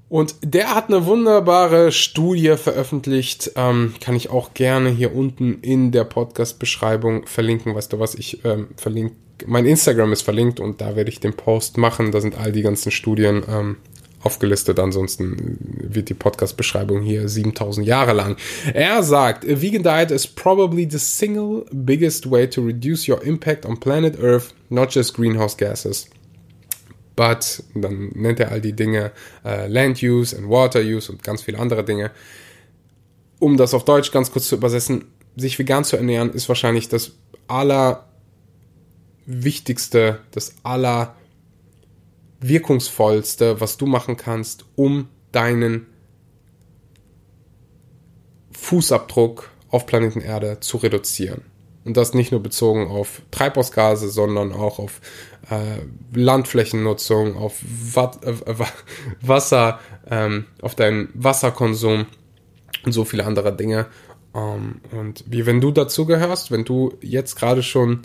Und 0.10 0.36
der 0.42 0.76
hat 0.76 0.90
eine 0.90 1.06
wunderbare 1.06 1.92
Studie 1.92 2.56
veröffentlicht. 2.58 3.52
Ähm, 3.56 3.96
kann 4.00 4.16
ich 4.16 4.30
auch 4.30 4.54
gerne 4.54 4.90
hier 4.90 5.16
unten 5.16 5.60
in 5.62 5.92
der 5.92 6.04
Podcast-Beschreibung 6.04 7.26
verlinken. 7.26 7.74
Weißt 7.74 7.94
du 7.94 8.00
was? 8.00 8.14
Ich 8.14 8.46
ähm, 8.46 8.68
verlinke. 8.76 9.16
Mein 9.48 9.66
Instagram 9.66 10.14
ist 10.14 10.22
verlinkt 10.22 10.60
und 10.60 10.82
da 10.82 10.96
werde 10.96 11.10
ich 11.10 11.20
den 11.20 11.34
Post 11.34 11.78
machen. 11.78 12.12
Da 12.12 12.22
sind 12.22 12.38
all 12.38 12.52
die 12.52 12.62
ganzen 12.62 12.92
Studien 12.92 13.44
ähm, 13.50 13.78
aufgelistet. 14.24 14.80
Ansonsten 14.80 15.58
wird 15.82 16.10
die 16.10 16.14
Podcast-Beschreibung 16.14 17.02
hier 17.02 17.28
7000 17.28 17.86
Jahre 17.86 18.14
lang. 18.14 18.38
Er 18.74 19.04
sagt, 19.04 19.46
a 19.46 19.62
vegan 19.62 19.84
diet 19.84 20.12
is 20.12 20.26
probably 20.26 20.88
the 20.90 21.00
single 21.00 21.66
biggest 21.72 22.30
way 22.30 22.50
to 22.50 22.62
reduce 22.62 23.08
your 23.08 23.22
impact 23.24 23.66
on 23.66 23.80
planet 23.80 24.18
Earth, 24.20 24.54
not 24.70 24.94
just 24.94 25.14
greenhouse 25.14 25.58
gases. 25.58 26.10
But, 27.16 27.64
dann 27.76 28.10
nennt 28.16 28.40
er 28.40 28.52
all 28.52 28.62
die 28.62 28.74
Dinge, 28.74 29.12
uh, 29.46 29.68
Land 29.68 30.02
Use 30.02 30.36
and 30.36 30.50
Water 30.50 30.82
Use 30.82 31.12
und 31.12 31.24
ganz 31.24 31.44
viele 31.44 31.60
andere 31.60 31.84
Dinge. 31.84 32.10
Um 33.40 33.58
das 33.58 33.76
auf 33.76 33.86
Deutsch 33.86 34.12
ganz 34.12 34.32
kurz 34.32 34.48
zu 34.48 34.56
übersetzen, 34.56 35.06
sich 35.36 35.60
vegan 35.60 35.84
zu 35.84 35.98
ernähren 35.98 36.32
ist 36.32 36.48
wahrscheinlich 36.48 36.88
das 36.90 37.12
allerwichtigste, 37.48 40.20
das 40.32 40.56
aller 40.64 41.16
wirkungsvollste, 42.48 43.60
was 43.62 43.78
du 43.78 43.86
machen 43.86 44.18
kannst, 44.18 44.66
um 44.76 45.10
deinen 45.32 45.88
Fußabdruck 48.52 49.50
auf 49.70 49.86
Planeten 49.86 50.22
Erde 50.22 50.60
zu 50.60 50.78
reduzieren. 50.78 51.42
Und 51.86 51.98
das 51.98 52.14
nicht 52.14 52.32
nur 52.32 52.42
bezogen 52.42 52.88
auf 52.88 53.22
Treibhausgase, 53.32 54.08
sondern 54.08 54.54
auch 54.54 54.80
auf 54.80 55.02
äh, 55.50 55.80
Landflächennutzung, 56.18 57.36
auf 57.36 57.60
Wat 57.94 58.24
äh, 58.24 58.34
Wasser, 59.22 59.80
ähm, 60.10 60.46
auf 60.62 60.76
deinen 60.76 61.10
Wasserkonsum 61.14 62.06
und 62.86 62.92
so 62.94 63.04
viele 63.04 63.26
andere 63.26 63.54
Dinge. 63.54 63.88
Ähm, 64.34 64.80
und 64.92 65.26
wie 65.28 65.46
wenn 65.46 65.60
du 65.60 65.72
dazu 65.72 66.06
gehörst, 66.06 66.52
wenn 66.52 66.64
du 66.64 66.94
jetzt 67.02 67.36
gerade 67.36 67.64
schon 67.64 68.04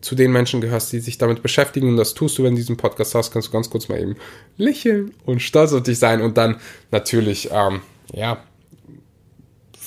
zu 0.00 0.14
den 0.14 0.32
Menschen 0.32 0.60
gehörst, 0.60 0.92
die 0.92 1.00
sich 1.00 1.18
damit 1.18 1.42
beschäftigen. 1.42 1.88
Und 1.88 1.96
das 1.96 2.14
tust 2.14 2.38
du, 2.38 2.44
wenn 2.44 2.54
du 2.54 2.56
diesen 2.56 2.76
Podcast 2.76 3.14
hast, 3.14 3.32
kannst 3.32 3.48
du 3.48 3.52
ganz 3.52 3.70
kurz 3.70 3.88
mal 3.88 4.00
eben 4.00 4.16
lächeln 4.56 5.12
und 5.24 5.42
stolz 5.42 5.72
auf 5.72 5.82
dich 5.82 5.98
sein 5.98 6.20
und 6.20 6.36
dann 6.36 6.56
natürlich, 6.90 7.50
ähm, 7.52 7.80
ja, 8.12 8.42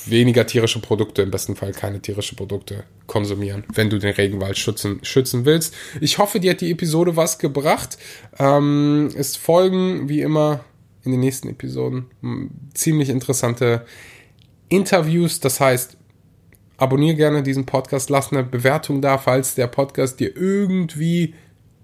weniger 0.06 0.46
tierische 0.46 0.80
Produkte, 0.80 1.22
im 1.22 1.30
besten 1.30 1.54
Fall 1.54 1.72
keine 1.72 2.00
tierischen 2.00 2.36
Produkte 2.36 2.84
konsumieren, 3.06 3.64
wenn 3.72 3.88
du 3.88 3.98
den 3.98 4.14
Regenwald 4.14 4.58
schützen, 4.58 4.98
schützen 5.02 5.44
willst. 5.44 5.74
Ich 6.00 6.18
hoffe, 6.18 6.40
dir 6.40 6.52
hat 6.52 6.60
die 6.60 6.72
Episode 6.72 7.16
was 7.16 7.38
gebracht. 7.38 7.98
Ähm, 8.38 9.10
es 9.16 9.36
folgen, 9.36 10.08
wie 10.08 10.20
immer, 10.20 10.64
in 11.04 11.12
den 11.12 11.20
nächsten 11.20 11.48
Episoden 11.48 12.06
ziemlich 12.74 13.08
interessante 13.08 13.84
Interviews. 14.68 15.40
Das 15.40 15.60
heißt, 15.60 15.96
abonniere 16.82 17.14
gerne 17.14 17.42
diesen 17.44 17.64
Podcast, 17.64 18.10
lass 18.10 18.32
eine 18.32 18.42
Bewertung 18.42 19.00
da, 19.00 19.16
falls 19.16 19.54
der 19.54 19.68
Podcast 19.68 20.18
dir 20.18 20.36
irgendwie 20.36 21.34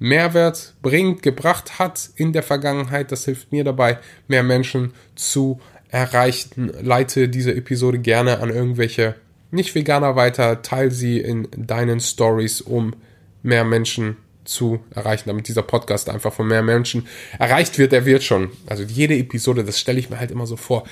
Mehrwert 0.01 0.75
bringt, 0.83 1.23
gebracht 1.23 1.79
hat 1.79 2.11
in 2.17 2.33
der 2.33 2.43
Vergangenheit. 2.43 3.13
Das 3.13 3.25
hilft 3.25 3.53
mir 3.53 3.63
dabei, 3.63 3.99
mehr 4.27 4.43
Menschen 4.43 4.93
zu 5.15 5.61
erreichen. 5.89 6.73
Leite 6.83 7.29
diese 7.29 7.55
Episode 7.55 8.01
gerne 8.01 8.41
an 8.41 8.51
irgendwelche 8.51 9.15
Nicht-Veganer 9.53 10.17
weiter, 10.17 10.63
teile 10.63 10.91
sie 10.91 11.19
in 11.21 11.47
deinen 11.57 12.01
Stories, 12.01 12.61
um 12.61 12.93
mehr 13.43 13.65
Menschen 13.65 14.17
zu 14.45 14.81
erreichen, 14.95 15.29
damit 15.29 15.47
dieser 15.47 15.63
Podcast 15.63 16.11
einfach 16.11 16.33
von 16.33 16.49
mehr 16.49 16.63
Menschen 16.63 17.07
erreicht 17.39 17.79
wird. 17.79 17.93
Er 17.93 18.05
wird 18.05 18.25
schon. 18.25 18.51
Also 18.67 18.83
jede 18.83 19.17
Episode, 19.17 19.63
das 19.63 19.79
stelle 19.79 20.01
ich 20.01 20.11
mir 20.11 20.19
halt 20.19 20.33
immer 20.33 20.47
so 20.47 20.57
vor 20.57 20.85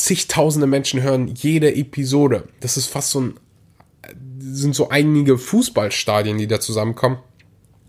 zigtausende 0.00 0.66
Menschen 0.66 1.02
hören 1.02 1.28
jede 1.28 1.74
Episode. 1.74 2.48
Das 2.60 2.76
ist 2.76 2.86
fast 2.86 3.10
so 3.10 3.20
ein, 3.20 3.34
sind 4.38 4.74
so 4.74 4.88
einige 4.88 5.38
Fußballstadien, 5.38 6.38
die 6.38 6.46
da 6.46 6.60
zusammenkommen. 6.60 7.18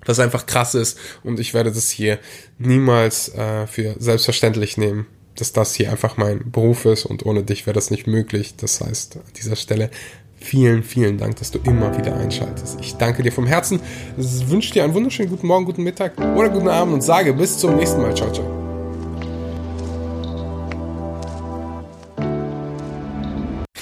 Was 0.05 0.19
einfach 0.19 0.47
krass 0.47 0.73
ist 0.73 0.97
und 1.23 1.39
ich 1.39 1.53
werde 1.53 1.71
das 1.71 1.91
hier 1.91 2.17
niemals 2.57 3.29
äh, 3.35 3.67
für 3.67 3.95
selbstverständlich 3.99 4.75
nehmen, 4.77 5.05
dass 5.35 5.53
das 5.53 5.75
hier 5.75 5.91
einfach 5.91 6.17
mein 6.17 6.51
Beruf 6.51 6.85
ist 6.85 7.05
und 7.05 7.23
ohne 7.25 7.43
dich 7.43 7.67
wäre 7.67 7.75
das 7.75 7.91
nicht 7.91 8.07
möglich. 8.07 8.55
Das 8.57 8.81
heißt, 8.81 9.17
an 9.17 9.23
dieser 9.39 9.55
Stelle 9.55 9.91
vielen, 10.37 10.81
vielen 10.81 11.19
Dank, 11.19 11.35
dass 11.35 11.51
du 11.51 11.59
immer 11.65 11.95
wieder 11.97 12.17
einschaltest. 12.17 12.79
Ich 12.81 12.95
danke 12.95 13.21
dir 13.21 13.31
vom 13.31 13.45
Herzen, 13.45 13.79
wünsche 14.17 14.73
dir 14.73 14.83
einen 14.83 14.95
wunderschönen 14.95 15.29
guten 15.29 15.45
Morgen, 15.45 15.65
guten 15.65 15.83
Mittag 15.83 16.19
oder 16.35 16.49
guten 16.49 16.67
Abend 16.67 16.95
und 16.95 17.01
sage 17.01 17.33
bis 17.33 17.59
zum 17.59 17.75
nächsten 17.75 18.01
Mal. 18.01 18.15
Ciao, 18.15 18.31
ciao. 18.31 18.60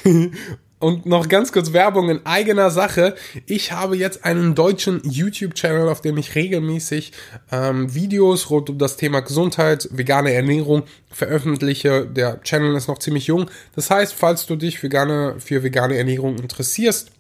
Und 0.80 1.06
noch 1.06 1.28
ganz 1.28 1.52
kurz 1.52 1.74
Werbung 1.74 2.10
in 2.10 2.26
eigener 2.26 2.72
Sache. 2.72 3.16
Ich 3.46 3.74
habe 3.74 3.98
jetzt 3.98 4.24
einen 4.24 4.56
deutschen 4.56 5.02
YouTube-Channel, 5.04 5.90
auf 5.90 6.00
dem 6.00 6.18
ich 6.18 6.36
regelmäßig 6.36 7.12
ähm, 7.52 7.94
Videos 7.94 8.50
rund 8.50 8.70
um 8.70 8.78
das 8.78 8.96
Thema 8.96 9.20
Gesundheit, 9.20 9.90
vegane 9.92 10.32
Ernährung 10.32 10.84
veröffentliche. 11.12 12.06
Der 12.06 12.42
Channel 12.44 12.76
ist 12.76 12.88
noch 12.88 13.00
ziemlich 13.00 13.28
jung. 13.28 13.52
Das 13.76 13.92
heißt, 13.92 14.14
falls 14.14 14.46
du 14.46 14.56
dich 14.56 14.82
vegane, 14.82 15.36
für 15.40 15.64
vegane 15.64 15.98
Ernährung 15.98 16.38
interessierst, 16.38 17.12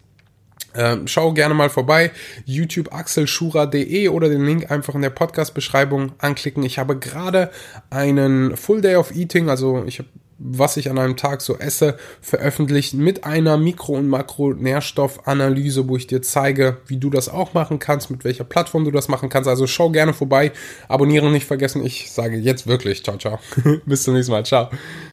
ähm, 0.75 1.07
schau 1.07 1.33
gerne 1.33 1.53
mal 1.53 1.69
vorbei, 1.69 2.11
YouTube 2.45 2.93
axelschura.de 2.93 4.07
oder 4.07 4.29
den 4.29 4.45
Link 4.45 4.71
einfach 4.71 4.95
in 4.95 5.01
der 5.01 5.09
Podcast-Beschreibung 5.09 6.13
anklicken. 6.19 6.63
Ich 6.63 6.79
habe 6.79 6.97
gerade 6.97 7.51
einen 7.89 8.55
Full 8.55 8.79
Day 8.79 8.95
of 8.95 9.13
Eating, 9.13 9.49
also 9.49 9.83
ich 9.85 9.99
habe 9.99 10.09
was 10.39 10.77
ich 10.77 10.89
an 10.89 10.97
einem 10.97 11.17
Tag 11.17 11.41
so 11.41 11.57
esse, 11.57 11.97
veröffentlicht 12.21 12.93
mit 12.93 13.25
einer 13.25 13.57
Mikro- 13.57 13.97
und 13.97 14.07
Makronährstoffanalyse, 14.07 15.87
wo 15.87 15.97
ich 15.97 16.07
dir 16.07 16.21
zeige, 16.21 16.77
wie 16.87 16.97
du 16.97 17.09
das 17.09 17.29
auch 17.29 17.53
machen 17.53 17.79
kannst, 17.79 18.09
mit 18.09 18.23
welcher 18.23 18.45
Plattform 18.45 18.85
du 18.85 18.91
das 18.91 19.09
machen 19.09 19.29
kannst. 19.29 19.49
Also 19.49 19.67
schau 19.67 19.89
gerne 19.89 20.13
vorbei, 20.13 20.51
abonnieren 20.87 21.31
nicht 21.31 21.45
vergessen. 21.45 21.85
Ich 21.85 22.11
sage 22.11 22.37
jetzt 22.37 22.67
wirklich 22.67 23.03
ciao, 23.03 23.17
ciao. 23.17 23.39
Bis 23.85 24.03
zum 24.03 24.13
nächsten 24.13 24.31
Mal. 24.31 24.45
Ciao. 24.45 24.69